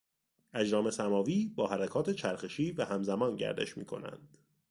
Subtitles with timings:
[0.53, 4.37] اجرام سماوی با حرکات چرخشی و همزمان گردش میکنند.